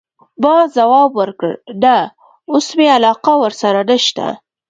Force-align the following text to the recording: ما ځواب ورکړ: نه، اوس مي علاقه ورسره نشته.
ما 0.41 0.55
ځواب 0.75 1.09
ورکړ: 1.21 1.51
نه، 1.83 1.95
اوس 2.51 2.67
مي 2.77 2.87
علاقه 2.97 3.33
ورسره 3.43 3.79
نشته. 3.89 4.25